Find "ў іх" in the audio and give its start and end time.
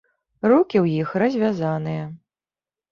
0.83-1.13